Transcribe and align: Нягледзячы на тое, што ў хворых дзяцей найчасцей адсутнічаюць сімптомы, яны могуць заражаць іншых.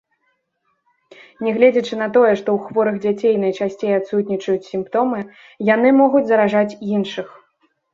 Нягледзячы 1.47 1.93
на 2.01 2.07
тое, 2.15 2.31
што 2.41 2.49
ў 2.57 2.71
хворых 2.71 2.95
дзяцей 3.05 3.39
найчасцей 3.45 3.95
адсутнічаюць 4.01 4.67
сімптомы, 4.73 5.19
яны 5.75 5.97
могуць 6.05 6.29
заражаць 6.35 6.71
іншых. 6.99 7.27